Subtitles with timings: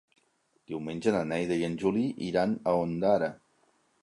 [0.71, 3.31] Diumenge na Neida i en Juli iran a Ondara.